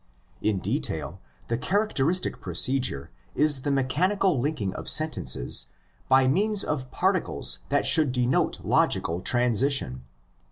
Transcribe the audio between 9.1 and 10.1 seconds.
transition.